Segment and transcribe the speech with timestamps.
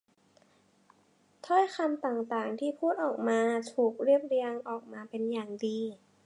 [1.45, 3.39] ถ้อยคำต่าง ๆ ที่พูดออกมา
[3.73, 5.79] ถูกเรียบเรียงออกมาเป็นอย่างดี